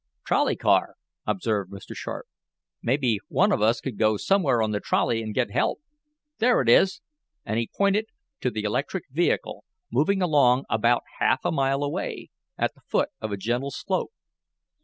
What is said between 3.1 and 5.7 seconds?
one of us could go somewhere on the trolley and get